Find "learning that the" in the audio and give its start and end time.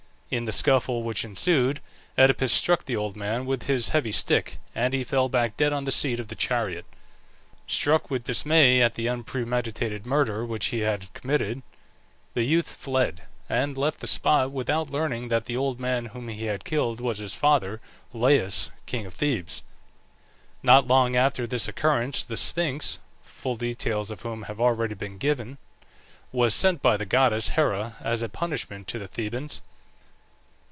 14.89-15.57